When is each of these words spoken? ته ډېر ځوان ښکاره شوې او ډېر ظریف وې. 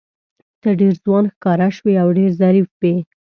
ته 0.61 0.69
ډېر 0.79 0.93
ځوان 1.03 1.25
ښکاره 1.33 1.67
شوې 1.77 1.93
او 2.03 2.07
ډېر 2.17 2.29
ظریف 2.41 2.67
وې. 2.79 2.95